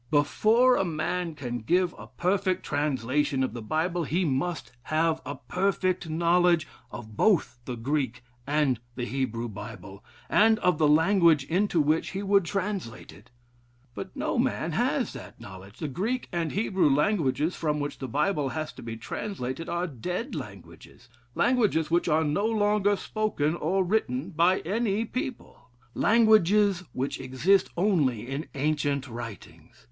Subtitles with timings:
[0.09, 5.35] Before a man can give a perfect translation of the Bible, he must have a
[5.35, 12.13] perfect knowledge of both the Greek and Hebrew Bible, and of the language into which
[12.13, 13.29] he would translate it.
[13.93, 15.77] But no man has that knowledge.
[15.77, 20.33] The Greek and Hebrew languages, from which the Bible has to be translated, are dead
[20.33, 27.69] languages languages which are no longer spoken or written by any people languages which exist
[27.77, 29.75] only in ancient writings.